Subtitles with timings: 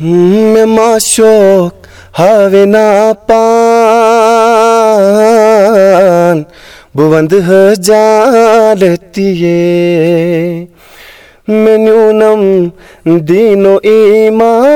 [0.00, 1.74] مےٚ ما شوق
[2.18, 2.86] ہاوے نا
[3.26, 3.42] پان
[6.94, 9.60] بہٕ وَندٕ حظ جالتیے
[11.48, 12.40] مےٚ نیوٗنم
[13.28, 14.70] دیٖنو ایٖمان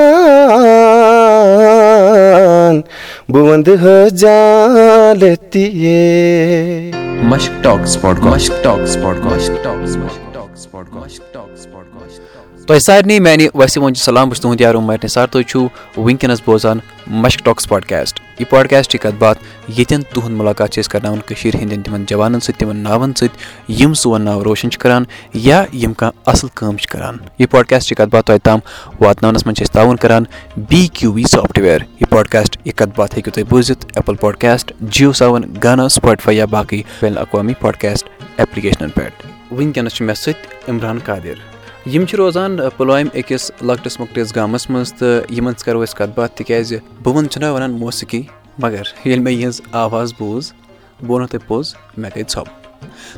[12.67, 15.67] تۄہہِ سارنٕے میانہِ وسہِ وۄنۍ سلام بہٕ چھُس تُہُنٛد سر تُہۍ چھِو
[15.97, 19.39] وٕنکیٚنس بوزان مشک ٹاکٕس پاڈکاسٹ یہِ پاڈکاسٹٕچ کتھ باتھ
[19.77, 23.37] ییٚتٮ۪ن تُہُنٛد مُلاقات چھِ أسۍ کرناوان کٔشیٖر ہٕنٛدٮ۪ن تِمن جوانن سۭتۍ تِمن ناوَن سۭتۍ
[23.79, 27.97] یِم سون ناو روشن چھِ کران یا یِم کانٛہہ اَصٕل کٲم چھِ کران یہِ پاڈکاسٹٕچ
[27.97, 28.59] کتھ باتھ تۄہہِ تام
[29.01, 30.23] واتناونس منٛز چھِ أسۍ تعاوُن کران
[30.69, 35.13] بی کیوٗ وی سافٹوِیر یہِ پاڈکاسٹ یہِ کتھ باتھ ہیٚکِو تُہۍ بوٗزِتھ ایپٕل پاڈکاسٹ جیو
[35.19, 41.56] سیوَن گانا سُپاٹفاے یا باقٕے الاقوامی پاڈکاسٹ ایپلِکیشنن پؠٹھ وٕنکیٚنس چھُ مےٚ سۭتۍ عمران قادِر
[41.93, 46.11] یِم چھِ روزان پُلوامہِ أکِس لۄکٹِس مۄکٹِس گامَس منٛز تہٕ یِمن سۭتۍ کرو أسۍ کَتھ
[46.15, 48.21] باتھ تِکیازِ بہٕ وَنہٕ چھُنہ وَنان موسیٖقی
[48.59, 50.51] مگر ییٚلہِ مےٚ یِہٕنٛز آواز بوٗز
[51.01, 52.66] بہٕ وَنو تۄہہِ پوٚز مےٚ گٔے ژھۄپ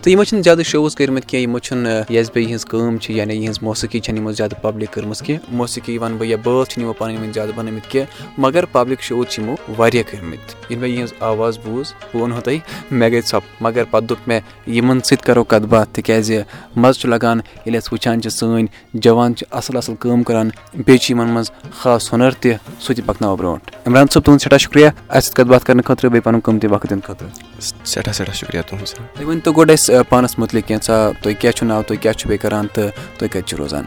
[0.02, 3.34] تہٕ یِمو چھِنہٕ زیادٕ شوز کٔرمٕتۍ کینٛہہ یِمو چھِنہٕ یۄس بیٚیہِ یِہٕنٛز کٲم چھِ یعنی
[3.34, 6.94] یِہٕنٛز موسیٖقی چھَنہٕ یِمو زیادٕ پَبلِک کٔرمٕژ کینٛہہ موسیٖقی وَنہٕ بہٕ یا بٲتھ چھِنہٕ یِمو
[7.00, 11.14] پَنٕنۍ وٕنۍ زیادٕ بَنٲومٕتۍ کینٛہہ مگر پَبلِک شوز چھِ یِمو واریاہ کٔرمٕتۍ ییٚلہِ مےٚ یِہٕنٛز
[11.20, 12.60] آواز بوٗز بہٕ وَنہو تۄہہِ
[12.92, 16.42] مےٚ گٔے ژھۄپ مگر پَتہٕ دوٚپ مےٚ یِمَن سۭتۍ کَرو کَتھ باتھ تِکیٛازِ
[16.76, 18.66] مَزٕ چھُ لَگان ییٚلہِ أسۍ وٕچھان چھِ سٲنۍ
[19.04, 23.06] جوان چھِ اَصٕل اَصٕل کٲم کَران بیٚیہِ چھِ یِمَن منٛز خاص ہُنَر تہِ سُہ تہِ
[23.06, 26.40] پَکناوو برونٛٹھ عمران صٲب تُہُنٛد سٮ۪ٹھاہ شُکریہ اَسہِ سۭتۍ کَتھ باتھ کَرنہٕ خٲطرٕ بیٚیہِ پَنُن
[26.40, 27.30] قۭمتی وقت دِنہٕ خٲطرٕ
[27.62, 31.82] سٮ۪ٹھاہ سٮ۪ٹھاہ شُکریہ تُہُنٛد تُہۍ ؤنۍتو گۄڈٕ اَسہِ پانَس مُتعلِق کینٛژھا تُہۍ کیٛاہ چھُو ناو
[31.88, 33.84] تُہۍ کیٛاہ چھُو بیٚیہِ کَران تہٕ تُہۍ کَتہِ چھِو روزان؟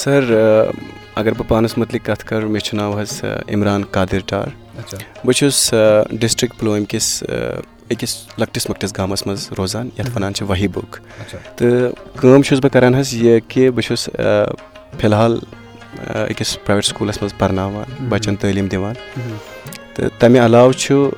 [0.00, 0.22] سَر
[1.20, 4.48] اگر بہٕ پانَس مُتعلِق کَتھ کَرٕ مےٚ چھُ ناو حظ عمران قادِر ٹار۔
[5.24, 5.74] بہٕ چھُس
[6.20, 7.22] ڈِسٹِرٛک پُلوٲمۍ کِس
[7.90, 10.96] أکِس لۄکٹِس مۄکٹِس گامَس منٛز روزان یَتھ وَنان چھِ ؤہی بُک۔
[11.56, 14.08] تہٕ کٲم چھُس بہٕ کَران حظ یہِ کہِ بہٕ چھُس
[15.00, 15.38] فِلحال
[16.30, 18.94] أکِس پرٛایویٹ سکوٗلَس منٛز پَرناوان بَچَن تعلیٖم دِوان۔
[19.94, 21.08] تہٕ تَمہِ علاوٕ چھُ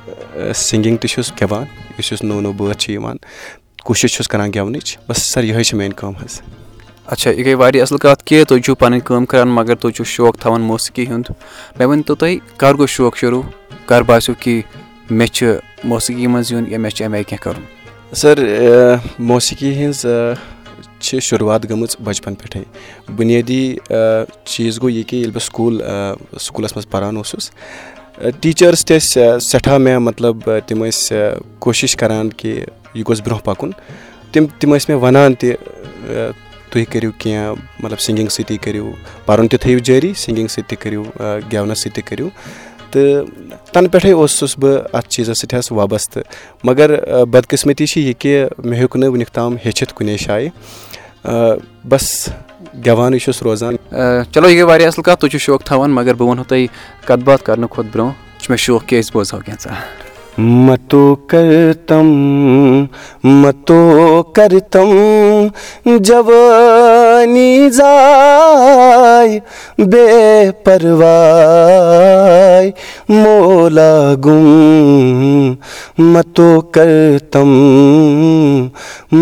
[0.55, 1.65] سِنٛگِنٛگ تہِ چھُس گٮ۪وان
[1.97, 3.17] یُس یُس نوٚو نوٚو بٲتھ چھِ یِوان
[3.85, 6.41] کوٗشِش چھُس کَران گٮ۪ونٕچ بَس سَر یِہوٚے چھِ میٛٲنۍ کٲم حظ۔
[7.13, 10.03] اچھا یہِ گٔے واریاہ اَصٕل کَتھ کہِ تُہۍ چھُو پَنٕنۍ کٲم کَران مگر تُہۍ چھُو
[10.13, 11.31] شوق تھاوان موسیٖقی ہُنٛد۔
[11.79, 13.41] مےٚ ؤنۍتو تُہۍ کَر گوٚو شوق شروٗع؟
[13.89, 14.61] کَر باسیٚو کہِ
[15.09, 15.47] مےٚ چھِ
[15.83, 18.39] موسیٖقی منٛز یُن یا مےٚ چھِ اَمہِ آیہِ کینٛہہ کَرُن؟ سَر
[19.19, 20.05] موسیٖقی ہِنٛز
[20.99, 22.63] چھِ شُروعات گٔمٕژ بَچپَن پٮ۪ٹھَے۔
[23.15, 23.75] بُنیٲدی
[24.45, 25.81] چیٖز گوٚو یہِ کہِ ییٚلہِ بہٕ سکوٗل
[26.39, 27.49] سکوٗلَس منٛز پَران اوسُس
[28.21, 30.35] ٹیٖچٲرٕس تہِ ٲسۍ سٮ۪ٹھاہ مےٚ مطلب
[30.67, 31.15] تِم ٲسۍ
[31.59, 32.49] کوٗشِش کَران کہِ
[32.93, 33.71] یہِ گوٚژھ برونٛہہ پَکُن۔
[34.31, 35.53] تِم تِم ٲسۍ مےٚ وَنان تہِ
[36.69, 38.91] تُہۍ کٔرِو کینٛہہ مطلب سِنٛگِنٛگ سۭتی کٔرِو
[39.25, 41.03] پَرُن تہِ تھٲیِو جٲری سِنٛگِنٛگ سۭتۍ تہِ کٔرِو
[41.51, 42.27] گٮ۪ونَس سۭتۍ تہِ کٔرِو۔
[42.91, 43.25] تہٕ
[43.73, 46.23] تَنہٕ پٮ۪ٹھَے اوسُس بہٕ اَتھ چیٖزَس سۭتۍ حظ وابسطہٕ۔
[46.63, 46.89] مگر
[47.25, 50.49] بدقٕسمٔتی چھِ یہِ کہِ مےٚ ہیوٚک نہٕ وٕنیُک تام ہیٚچھِتھ کُنے جایہِ۔
[51.89, 52.29] بَس
[52.85, 53.75] گٮ۪وانٕے چھُس روزان.
[54.33, 56.67] چلو یہِ گٔے واریاہ اَصٕل کَتھ تُہۍ چھِو شوق تھاوان مگر بہٕ وَنہو تۄہہِ
[57.07, 59.73] کَتھ باتھ کَرنہٕ کھۄتہٕ برونٛہہ چھُ مےٚ شوق کہِ أسۍ بوزہو کینٛژھا
[60.37, 62.07] متو کَرتم
[63.23, 63.81] متو
[64.35, 64.89] کَرتم
[65.85, 69.39] جوانی زاے
[69.91, 70.07] بے
[70.63, 71.91] پَرواے
[73.09, 73.93] مولا
[74.25, 75.53] گُم۔
[76.13, 77.49] متو کَرتم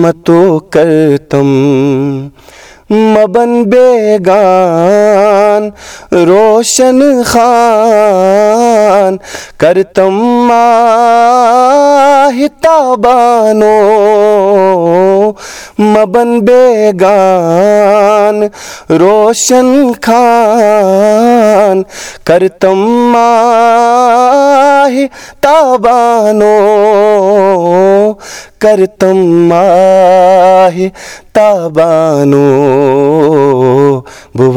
[0.01, 1.47] متو کَرتم
[2.89, 5.69] مَبن بیگان
[6.11, 9.17] روشن خان
[9.59, 10.15] کَرتم
[10.47, 13.77] ماہِ تابانو
[15.79, 18.43] مَبن بیگان
[18.99, 19.69] روشن
[22.25, 22.79] کَرتم
[23.11, 24.48] ماہِ
[25.41, 26.55] تابانو
[31.33, 32.45] تابانو
[34.37, 34.49] بہٕ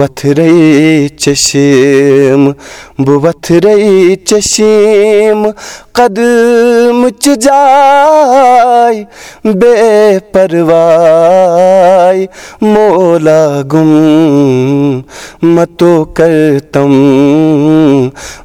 [2.98, 3.78] بہٕ وۄتھرے
[4.26, 5.42] چشم
[5.96, 8.41] قدمٕچ جاے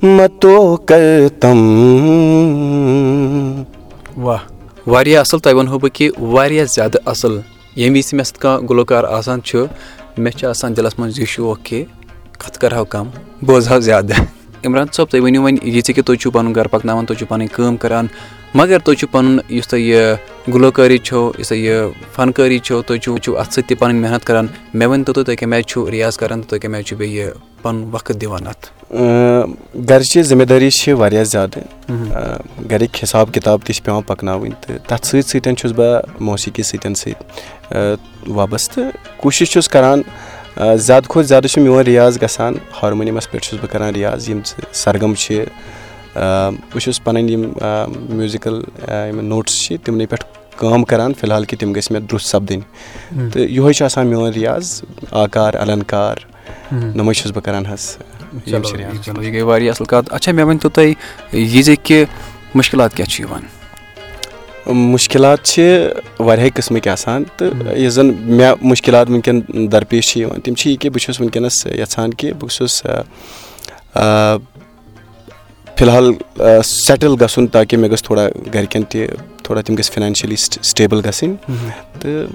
[0.03, 1.57] متو کَرتم
[4.23, 4.39] واہ
[4.87, 7.39] واریاہ اَصٕل تۄہہِ وَنہو بہٕ کہِ واریاہ زیادٕ اَصٕل
[7.75, 9.65] ییٚمہِ وِزِ مےٚ سۭتۍ کانٛہہ گُلوکار آسان چھُ
[10.17, 11.83] مےٚ چھُ آسان دِلَس منٛز یہِ شوق کہِ
[12.39, 13.07] کَتھٕ کَرٕہو کَم
[13.45, 14.15] بوزہو زیادٕ
[14.67, 17.25] عمران صٲب تُہۍ ؤنِو وۄنۍ یہِ ژِ کہِ تُہۍ چھُو پَنُن گَرٕ پَکناوان تُہۍ چھُو
[17.29, 18.07] پَنٕنۍ کٲم کَران.
[18.55, 22.97] مگر تُہۍ چھُو پَنُن یُس تۄہہِ یہِ گُلوکٲری چھو یُس تۄہہِ یہِ فَنکٲری چھو تُہۍ
[23.23, 24.47] چھُو اَتھ سۭتۍ تہِ پَنٕنۍ محنت کَران.
[24.73, 27.25] مےٚ ؤنۍتو تُہۍ تُہۍ کَمہِ آیہِ چھُو رِیاض کَران تہٕ تُہۍ کَمہِ آیہِ چھُو بیٚیہِ
[27.25, 27.31] یہِ
[27.61, 28.65] پَنُن وقت دِوان اَتھ
[29.89, 31.61] گَرِچہِ ذِمہٕ دٲری چھِ واریاہ زیادٕ
[32.71, 36.93] گَرِکۍ حِساب کِتاب تہِ چھِ پٮ۪وان پَکناوٕنۍ تہٕ تَتھ سۭتۍ سۭتۍ چھُس بہٕ موسیٖقی سۭتۍ
[36.93, 37.95] سۭتۍ
[38.27, 40.01] وابسطہٕ کوٗشِش چھُس کَران
[40.57, 44.39] زیادٕ کھۄتہٕ زیادٕ چھُ میون رِیاز گژھان ہارمونِیَمَس پٮ۪ٹھ چھُس بہٕ کَران رِیاز یِم
[44.73, 45.43] سرگم چھِ
[46.15, 47.43] بہٕ چھُس پَنٕنۍ یِم
[48.17, 48.61] میوٗزِکَل
[49.09, 50.25] یِم نوٹٕس چھِ تِمنٕے پٮ۪ٹھ
[50.59, 52.61] کٲم کَران فِلحال کہِ تِم گٔژھۍ مےٚ درٛوٚس سَپدٕنۍ۔
[53.31, 54.81] تہٕ یِہوے چھُ آسان میون رِیاز
[55.11, 56.15] آکار النکار
[56.71, 57.97] نۄمے چھُس بہٕ کَران حظ
[58.45, 60.93] یہِ گٔے واریاہ اَصٕل کَتھ۔ اچھا مےٚ ؤنۍتو تُہۍ
[61.33, 62.03] یہِ زِ کہِ
[62.55, 63.41] مُشکِلات کیٛاہ چھِ یِوان
[64.73, 65.63] مُشکِلات چھِ
[66.19, 69.41] واریاہے قٕسمٕکۍ آسان تہٕ یُس زَن مےٚ مُشکِلات وٕنکؠن
[69.71, 72.83] درپیش چھِ یِوان تِم چھِ یہِ کہِ بہٕ چھُس وٕنکیٚنَس یَژھان کہِ بہٕ چھُس
[75.77, 76.11] فِلحال
[76.65, 79.07] سیٹٕل گژھُن تاکہِ مےٚ گٔژھ تھوڑا گرِکؠن تہِ
[79.43, 81.35] تھوڑا تِم گٔژھۍ فِنانشٔلی سٹیبٕل گژھٕنۍ
[81.99, 82.27] تہٕ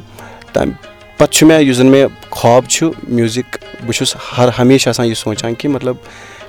[0.52, 0.73] تَمہِ
[1.19, 3.56] پَتہٕ چھُ مےٚ یُس زَن مےٚ خواب چھُ میوٗزِک
[3.87, 5.96] بہٕ چھُس ہر ہمیشہِ آسان یہِ سونٛچان کہِ مطلب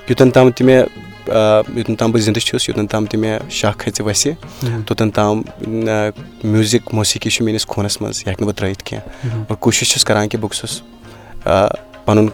[0.09, 0.83] یوٚتَن تام تہِ مےٚ
[1.27, 4.31] یوٚتَن تام بہٕ زِندٕ چھُس یوٚتَن تام تہِ مےٚ شاہ کھژِ وَسہِ
[4.87, 5.41] توٚتَن تام
[6.43, 10.03] میوٗزِک موسیٖقی چھُ میٲنِس خوٗنَس منٛز یہِ ہٮ۪کہٕ نہٕ بہٕ ترٲیِتھ کینٛہہ اور کوٗشِش چھُس
[10.05, 10.81] کران کہِ بہٕ گوٚژھُس
[12.05, 12.27] پَنُن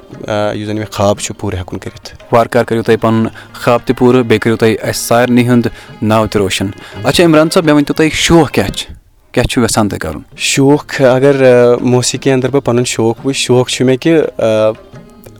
[0.58, 3.28] یُس زَن مےٚ خواب چھُ پوٗرٕ ہٮ۪کُن کٔرِتھ وارٕ کارٕ کٔرِو تُہۍ پَنُن
[3.62, 5.68] خواب تہِ پوٗرٕ بیٚیہِ کٔرِو تُہۍ اَسہِ سارنٕے ہُنٛد
[6.02, 6.68] ناو تہِ روشَن
[7.04, 8.94] اچھا عمران صٲب مےٚ ؤنۍ تو تُہۍ شوق کیاہ چھُ
[9.34, 11.36] کیاہ چھُو یَژھان تُہۍ کَرُن شوق اگر
[11.82, 14.14] موسیٖقی اَنٛدر بہٕ پَنُن شوق وٕچھ شوق چھُ مےٚ کہِ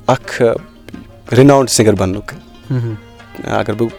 [0.08, 0.42] اکھ
[1.38, 2.34] رِناوُنٛڈ سِنٛگَر بَننُک
[3.44, 3.90] اگر بہٕ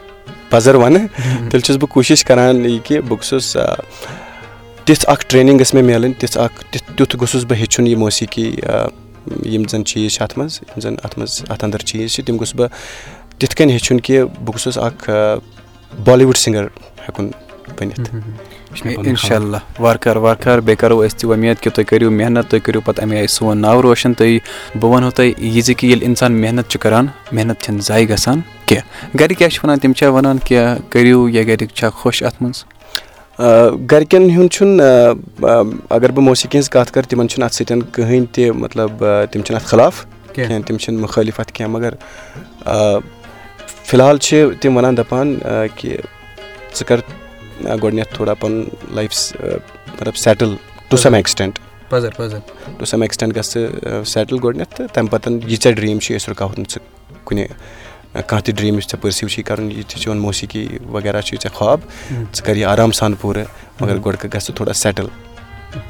[0.50, 3.56] پَزَر وَنہٕ تیٚلہِ چھُس بہٕ کوٗشِش کَران یہِ کہِ بہٕ گوٚژھُس
[4.84, 8.46] تِژھ اَکھ ٹرٛینِنٛگ گٔژھ مےٚ میلٕنۍ تِژھ اَکھ تِتھ تیُتھ گوٚژھُس بہٕ ہیٚچھُن یہِ موسیٖقی
[9.52, 12.36] یِم زَن چیٖز چھِ اَتھ منٛز یِم زَن اَتھ منٛز اَتھ اَنٛدر چیٖز چھِ تِم
[12.36, 12.68] گوٚژھ بہٕ
[13.38, 15.10] تِتھ کٔنۍ ہیٚچھُن کہِ بہٕ گوٚژھُس اَکھ
[16.04, 16.64] بالی وُڈ سِنٛگَر
[17.08, 17.30] ہٮ۪کُن
[17.80, 22.10] بٔنِتھ اِنشاء اللہ وارٕ کارٕ وارٕ کارٕ بیٚیہِ کَرو أسۍ تہِ وۄمید کہِ تُہۍ کٔرِو
[22.10, 24.38] محنت تُہۍ کٔرِو پَتہٕ اَمہِ آیہِ سون ناو روشَن تُہۍ
[24.80, 28.40] بہٕ وَنہو تۄہہِ یہِ زِ کہِ ییٚلہِ اِنسان محنت چھُ کَران محنت چھَنہٕ زایہِ گژھان
[28.66, 32.42] کینٛہہ گَرِ کیٛاہ چھِ وَنان تِم چھا وَنان کیٛاہ کٔرِو یا گَرِکۍ چھا خۄش اَتھ
[32.42, 32.64] منٛز
[33.90, 34.80] گَرِکٮ۪ن ہُنٛد چھُنہٕ
[35.90, 39.60] اگر بہٕ موسیٖقی ہِنٛز کَتھ کَرٕ تِمَن چھُنہٕ اَتھ سۭتۍ کٕہٕنۍ تہِ مطلب تِم چھِنہٕ
[39.60, 40.04] اَتھ خٕلاف
[40.34, 41.94] کینٛہہ تِم چھِنہٕ مُخٲلِف اَتھ کینٛہہ مگر
[43.86, 45.38] فِلحال چھِ تِم وَنان دَپان
[45.76, 45.96] کہِ
[46.74, 47.00] ژٕ کَر
[47.64, 48.64] گۄڈٕنٮ۪تھ تھوڑا پَنُن
[48.94, 50.54] لایف مطلب settle
[50.88, 51.58] to some extent
[52.78, 56.30] to some extent گژھِ ژٕ سیٹٕل گۄڈٕنٮ۪تھ تہٕ تَمہِ پَتہٕ یہِ ژےٚ ڈرٛیٖم چھِ أسۍ
[56.30, 56.80] رُکاوَتھ نہٕ ژٕ
[57.24, 57.46] کُنہِ
[58.12, 61.54] کانٛہہ تہِ ڈرٛیٖم یُس ژےٚ پٔرسِو چھی کَرُن یہِ تہِ چون موسیٖقی وغیرہ چھُے ژےٚ
[61.58, 61.80] خاب
[62.34, 63.44] ژٕ کَر یہِ آرام سان پوٗرٕ
[63.80, 65.06] مگر گۄڈٕ گژھِ ژٕ تھوڑا سیٹٕل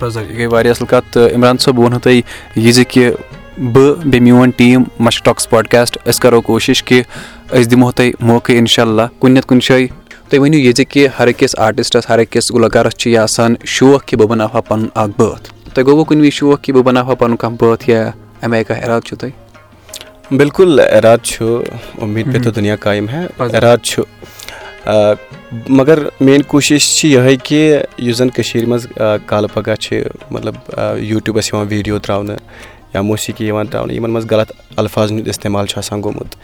[0.01, 2.21] یہِ گٔے واریاہ اَصٕل کَتھ تہٕ عمران صٲب بہٕ وَنہو تۄہہِ
[2.57, 3.11] یہِ زِ کہِ
[3.59, 7.03] بہٕ بیٚیہِ میون ٹیٖم مَشک ٹاکٕس پاڈکاسٹ أسۍ کَرو کوٗشِش کہِ
[7.51, 9.89] أسۍ دِمو تۄہہِ موقعہٕ اِنشاء اللہ کُنہِ نَتہٕ کُنہِ جایہِ
[10.31, 14.05] تُہۍ ؤنِو یہِ زِ کہِ ہر أکِس آرٹِسٹَس ہر أکِس گُلکارَس چھِ یہِ آسان شوق
[14.05, 17.09] کہِ بہٕ بَناوٕ ہا پَنُن اَکھ بٲتھ۔ تۄہہِ گوٚوُ کُنہِ وِزِ شوق کہِ بہٕ بَناوٕ
[17.09, 18.11] ہا پَنُن کانٛہہ بٲتھ یا
[18.43, 19.33] اَمہِ آیہِ کانٛہہ اِرادٕ چھُو تۄہہِ؟
[20.31, 21.63] بِلکُل اِرادٕ چھُ
[22.03, 24.03] اُمید پے تو دُنیا قایِم ہے۔ اِرادٕ چھُ۔
[25.69, 28.87] مگر میٲنۍ کوٗشِش چھِ یِہے کہِ یُس زَن کٔشیٖر منٛز
[29.27, 30.55] کالہٕ پَگہہ چھِ مطلب
[30.99, 32.37] یوٗٹیوٗبَس یِوان ویٖڈیو ترٛاونہٕ
[32.95, 36.35] یا موسیٖقی یِوان ترٛاونہٕ یِمَن منٛز غلط اَلفاظن ہُنٛد اِستعمال چھُ آسان گوٚمُت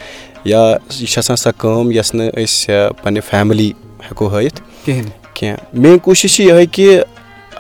[0.45, 0.63] یا
[1.01, 3.71] یہِ چھِ آسان سۄ کٲم یۄس نہٕ أسۍ پنٛنہِ فیملی
[4.11, 6.99] ہٮ۪کو ہٲیِتھ کِہیٖنۍ کینٛہہ میٲنۍ کوٗشِش چھِ یِہے کہِ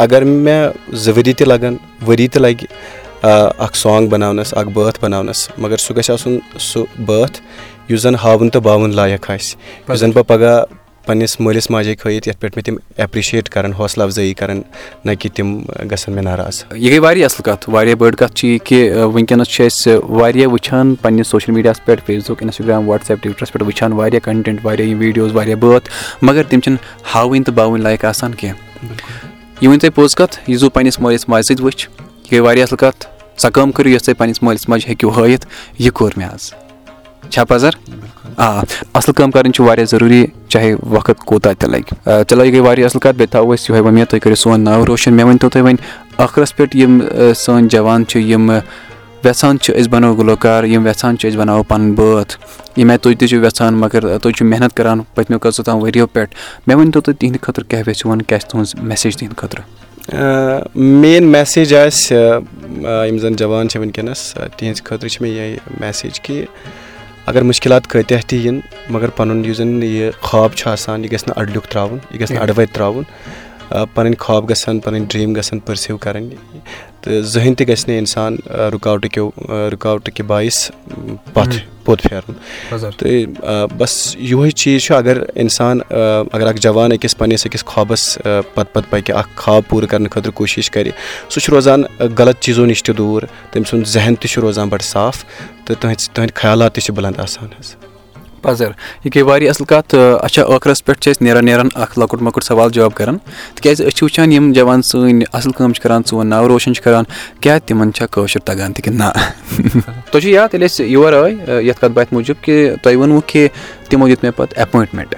[0.05, 2.67] اگر مےٚ زٕ ؤری تہِ لَگَن ؤری تہِ لَگہِ
[3.23, 7.41] اَکھ سانٛگ بَناونَس اَکھ بٲتھ بَناونَس مگر سُہ گژھِ آسُن سُہ بٲتھ
[7.88, 9.56] یُس زَن ہاوُن تہٕ باوُن لایق آسہِ
[9.88, 10.65] یُس زَن بہٕ پَگاہ
[11.06, 14.61] پنٛنِس مٲلِس ماجے کھٲیِتھ یَتھ پٮ۪ٹھ مےٚ تِم ایپرِشیٹ کَرَن حوصلہٕ اَفضٲیی کَرَن
[15.05, 15.58] نہ کہِ تِم
[15.91, 16.62] گژھن مےٚ ناراض.
[16.75, 20.49] یہِ گٔے واریاہ اَصٕل کَتھ واریاہ بٔڑ کَتھ چھِ یہِ کہِ وٕنکیٚنَس چھِ أسۍ واریاہ
[20.49, 24.88] وٕچھان پنٛنِس سوشَل میٖڈیاہَس پٮ۪ٹھ فیس بُک اِنَسٹاگرٛام وَٹسایپ ٹُوِٹرَس پٮ۪ٹھ وٕچھان واریاہ کَنٹٮ۪نٛٹ واریاہ
[24.88, 25.90] یِم ویٖڈیوز واریاہ بٲتھ
[26.23, 26.78] مگر تِم چھِنہٕ
[27.14, 28.57] ہاوٕنۍ تہٕ باوٕنۍ لایق آسان کینٛہہ.
[29.61, 32.64] یہِ ؤنۍ تۄہہِ پوٚز کَتھ یُس بہٕ پنٛنِس مٲلِس ماجہِ سۭتۍ وٕچھ یہِ گٔے واریاہ
[32.64, 33.07] اَصٕل کَتھ
[33.40, 35.47] سۄ کٲم کٔرِو یۄس تُہۍ پنٛنِس مٲلِس ماجہِ ہیٚکِو ہٲیِتھ
[35.78, 36.65] یہِ کوٚر مےٚ آز
[37.30, 37.71] چھا پَزَر
[38.37, 38.61] آ
[38.95, 42.87] اَصٕل کٲم کَرٕنۍ چھِ واریاہ ضروٗری چاہے وقت کوٗتاہ تہِ لَگہِ چلو یہِ گٔے واریاہ
[42.87, 45.49] اَصٕل کَتھ بیٚیہِ تھاوو أسۍ یِہوے وۄمید تُہۍ کٔرِو سون ناو روشَن مےٚ ؤنۍ تو
[45.49, 45.76] تُہۍ وۄنۍ
[46.18, 47.00] ٲخرَس پٮ۪ٹھ یِم
[47.37, 48.50] سٲنۍ جوان چھِ یِم
[49.25, 52.37] وٮ۪ژھان چھِ أسۍ بَنو گُلوکار یِم وٮ۪ژھان چھِ أسۍ بَناوو پَنُن بٲتھ
[52.76, 56.06] ییٚمہِ آیہِ تُہۍ تہِ چھِو وٮ۪ژھان مگر تُہۍ چھِو محنت کَران پٔتمیو کٔژو تام ؤرِیو
[56.06, 56.35] پٮ۪ٹھ
[56.66, 59.64] مےٚ ؤنۍ تو تُہۍ تِہِنٛدِ خٲطرٕ کیٛاہ ویٚژھِو وَن کیٛاہ چھِ تُہٕنٛز میسیج تِہِنٛدِ خٲطرٕ
[60.75, 62.16] مین میسیج آسہِ
[63.09, 66.45] یِم زَن جوان چھِ وٕنکیٚنَس تِہِنٛدِ خٲطرٕ چھِ مےٚ یِہے میسیج کہِ
[67.30, 68.59] اگر مُشکِلات کۭتیاہ تہِ یِن
[68.95, 72.33] مگر پَنُن یُس زَن یہِ خواب چھُ آسان یہِ گژھِ نہٕ اَڈلیُک ترٛاوُن یہِ گژھِ
[72.33, 73.04] نہٕ اَڈٕ وَتہِ ترٛاوُن
[73.70, 76.37] پَنٕنۍ خواب گژھن پَنٕنۍ ڈرٛیٖم گژھن پٔرسِو کَرٕنۍ
[77.00, 78.37] تہٕ زٕہٕنۍ تہِ گژھِ نہٕ اِنسان
[78.73, 79.30] رُکاوٹٕکیو
[79.73, 80.70] رُکاوٹہٕ کہِ باعث
[81.35, 82.35] پَتھ پوٚت پھیرُن
[82.99, 88.18] تہٕ بَس یِہوے چیٖز چھُ اگر اِنسان اگر اکھ جوان أکِس پَنٕنِس أکِس خوابَس
[88.54, 90.90] پَتہٕ پَتہٕ پَکہِ اکھ خواب پوٗرٕ کَرنہٕ خٲطرٕ کوٗشِش کَرِ
[91.28, 91.82] سُہ چھُ روزان
[92.18, 95.25] غلط چیٖزو نِش تہِ دوٗر تٔمۍ سُنٛد ذہن تہِ چھُ روزان بَڑٕ صاف
[95.64, 97.75] تہٕ تٕہٕنٛدۍ تٕہٕنٛدۍ خیالات تہِ چھِ بُلنٛد آسان حظ
[98.47, 98.71] پَزر
[99.05, 102.45] یہِ گٔے واریاہ اَصٕل کَتھ اچھا ٲخرَس پٮ۪ٹھ چھِ أسۍ نیران نیران اکھ لۄکُٹ مۄکُٹ
[102.45, 103.17] سوال جواب کران
[103.55, 106.83] تِکیازِ أسۍ چھِ وٕچھان یِم جوان سٲنۍ اَصٕل کٲم چھِ کران سون ناو روشَن چھِ
[106.85, 107.05] کران.
[107.41, 109.11] کیاہ تِمن چھا کٲشُر تَگان تہِ کِنہٕ نہ
[110.11, 113.49] تۄہہِ چھُو یاد ییٚلہِ أسۍ یور آے یَتھ کَتھ باتھِ موٗجوٗب کہِ تۄہہِ ووٚنوُ کہِ
[113.88, 115.15] تِمو دیُت مےٚ پَتہٕ ایپویِنٹمینٹ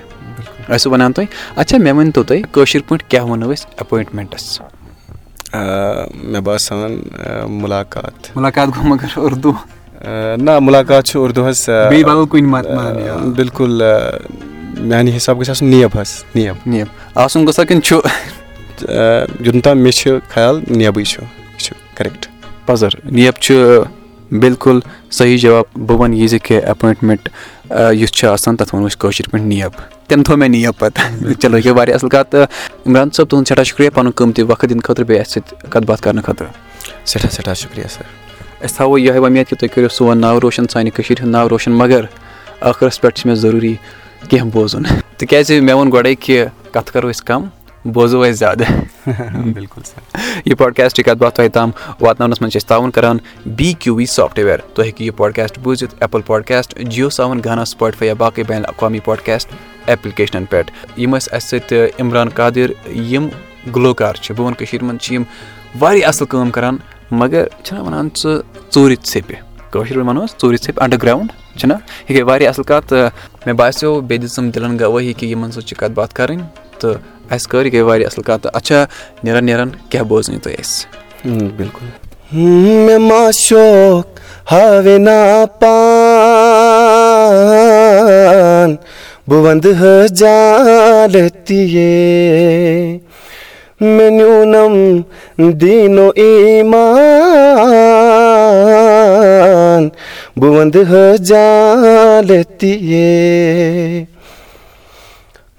[0.69, 4.61] ٲسوٕ وَنان تُہۍ اچھا مےٚ ؤنۍ تو تُہۍ کٲشِر پٲٹھۍ کیاہ وَنو أسۍ ایپویِنٹمینٹَس
[5.53, 7.01] مےٚ باسان
[7.49, 8.37] مُلاقات.
[8.37, 9.53] مُلاقات گوٚو مَگر اُردو
[10.05, 11.69] نہ مُلاقات چھُ اُردوٗہَس
[13.37, 13.83] بِلکُل
[14.81, 17.97] میانہِ حِسابہٕ گژھِ آسُن نیب حظ نیب نیب آسُن گوٚژھا کِنہٕ چھُ
[19.45, 22.27] یوٚتَن تام مےٚ چھُ خیال نیبٕے چھُ یہِ چھُ کَریکٹ
[22.67, 23.55] پَزر نیب چھُ
[24.41, 24.81] بِلکُل
[25.19, 27.29] صحیح جواب بہٕ وَنہٕ یہِ زِ کہِ ایپویِنٹمینٹ
[28.01, 29.73] یُس چھُ آسان تَتھ وَنو أسۍ کٲشِر پٲٹھۍ نیب
[30.09, 32.47] تٔمۍ تھوٚو مےٚ نیب پَتہٕ چلو یہِ گٔے واریاہ اَصٕل کَتھ تہٕ
[32.87, 36.03] عمران صٲب تُہُنٛد سٮ۪ٹھاہ شُکرِیا پَنُن قۭمتی وقت دِنہٕ خٲطرٕ بیٚیہِ اَسہِ سۭتۍ کَتھ باتھ
[36.03, 36.49] کَرنہٕ خٲطرٕ
[37.05, 38.28] سٮ۪ٹھاہ سٮ۪ٹھاہ شُکریہ سَر
[38.65, 41.73] أسۍ تھاوو یِہوے وۄمید کہِ تُہۍ کٔرِو سون ناو روشَن سانہِ کٔشیٖرِ ہُنٛد ناو روشَن
[41.73, 42.05] مگر
[42.61, 43.75] ٲخرَس پٮ۪ٹھ چھِ مےٚ ضروٗری
[44.29, 44.83] کینٛہہ بوزُن
[45.19, 47.45] تِکیازِ مےٚ ووٚن گۄڈَے کہِ کَتھ کَرو أسۍ کَم
[47.95, 48.67] بوزو أسۍ زیادٕ
[49.55, 53.19] بِلکُل سَر یہِ پاڈکاسٹٕچ کَتھ باتھ تۄہہِ تام واتناونَس منٛز چھِ أسۍ تعاوُن کَران
[53.57, 58.09] بی کیوٗ وی سافٹوِیَر تُہۍ ہیٚکِو یہِ پاڈکاسٹ بوٗزِتھ ایپٕل پاڈکاسٹ جِیو ساوُن گانا سٕپاٹفاے
[58.09, 59.53] یا باقٕے بین الاقوامی پاڈکاسٹ
[59.87, 62.71] ایپلِکیشنَن پؠٹھ یِم ٲسۍ اَسہِ سۭتۍ عمران قادِر
[63.11, 63.29] یِم
[63.75, 65.23] گُلوکار چھِ بہٕ وَنہٕ کٔشیٖرِ منٛز چھِ یِم
[65.81, 66.77] واریاہ اَصٕل کٲم کَران
[67.11, 68.43] مگر چھِنہ وَنان ژٕ
[68.75, 69.37] ژوٗرِ ژھیٚپہِ
[69.73, 71.75] کٲشِر پٲٹھۍ وَنو أسۍ ژوٗرِ ژھیٚپہِ اَنڈَر گرٛاوُنٛڈ چھِنہ
[72.09, 73.11] یہِ گٔے واریاہ اَصٕل کَتھ تہٕ
[73.47, 76.43] مےٚ باسیٚو بیٚیہِ دِژٕم دِلَن گوٲہی کہِ یِمَن سۭتۍ چھِ کَتھ باتھ کَرٕنۍ
[76.81, 76.97] تہٕ
[77.31, 78.79] اَسہِ کٔر یہِ گٔے واریاہ اَصٕل کَتھ تہٕ اچھا
[79.25, 80.87] نیران نیران کیٛاہ بوزنٲیِو تُہۍ اَسہِ
[81.57, 81.87] بِلکُل
[82.87, 84.07] مےٚ ما شوق
[84.53, 85.21] ہاوے نا
[85.61, 85.69] پان
[89.29, 91.61] بہٕ وَندٕ حظ جالتی
[93.81, 94.75] مےٚ نیوٗنَم
[95.61, 96.99] دیٖنو ایٖمان
[100.39, 102.75] بہٕ وَندٕ حظ جالتی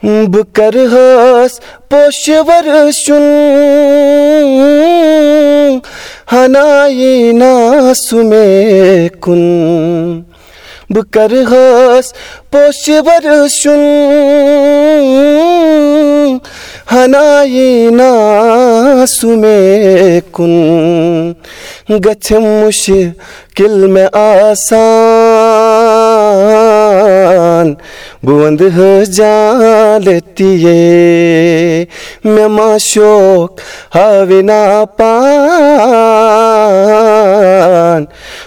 [0.04, 1.52] بہٕ کَرٕ حظ
[7.40, 7.54] نا
[8.04, 9.44] سُہ مےٚ کُن
[10.94, 12.06] بہٕ کَرٕ حظ
[12.52, 13.84] پوشہٕ وَرشُن
[16.92, 18.12] ہَنایی نا
[19.16, 20.54] سُہ مےٚ کُن.
[22.06, 24.80] گژھٮ۪م مُشکِل مےٚ آسان
[28.24, 28.58] بہٕ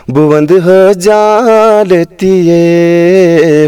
[0.08, 0.34] بہٕ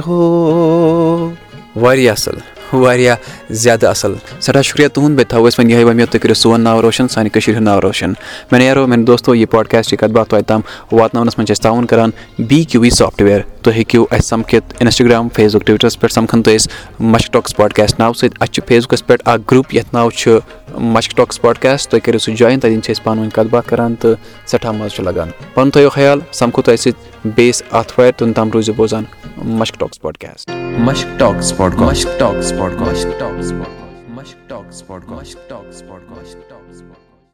[0.06, 1.30] ہو
[1.76, 2.38] واریاہ اَصٕل
[2.72, 3.16] واریاہ
[3.50, 6.82] زیادٕ اَصٕل سٮ۪ٹھاہ شُکریہ تُہُنٛد بیٚیہِ تھاوو أسۍ وۄنۍ یِہوے وۄمید تُہۍ کٔرِو سون ناو
[6.82, 8.12] روشَن سانہِ کٔشیٖرِ ہُنٛد ناو روشَن
[8.52, 10.60] مےٚ نیرو میانہِ دوستو یہِ پاڈکاسٹٕچ کَتھ باتھ توتہِ تام
[10.92, 15.28] واتناونَس منٛز چھِ أسۍ تعاوُن کَران بی کیوٗ وی سافٹوِیَر تُہۍ ہیٚکِو اَسہِ سَمکھِتھ اِنَسٹاگرٛام
[15.34, 18.84] فیس بُک ٹُوِٹرَس پٮ۪ٹھ سَمکھان تُہۍ أسۍ مَشک ٹاکٕس پاڈکاسٹ ناوٕ سۭتۍ اَسہِ چھُ فیس
[18.84, 20.38] بُکَس پٮ۪ٹھ اَکھ گرُپ یَتھ ناو چھُ
[20.94, 23.94] مَشک ٹاکٕس پاڈکاسٹ تُہۍ کٔرِو سُہ جویِن تَتٮ۪ن چھِ أسۍ پانہٕ ؤنۍ کَتھ باتھ کَران
[24.00, 24.14] تہٕ
[24.46, 28.72] سٮ۪ٹھاہ مَزٕ چھُ لَگان۔ پَنُن تھٲیِو خیال سَمکھو تۄہہِ سۭتۍ بیٚیِس آتھوارِ توٚن تام روٗزِو
[28.76, 29.04] بوزان
[29.36, 32.06] Mushk talks podcast Mushk talks podcast